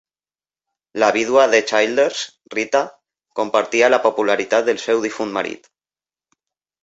La 1.01 1.09
vídua 1.17 1.43
de 1.49 1.57
Childers, 1.71 2.23
Rita, 2.55 2.81
compartia 3.41 3.91
la 3.95 4.01
popularitat 4.07 4.67
del 4.71 4.79
seu 4.85 5.03
difunt 5.07 5.35
marit. 5.39 5.69